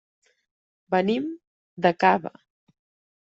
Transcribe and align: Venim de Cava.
Venim 0.95 1.27
de 1.87 1.91
Cava. 2.05 2.33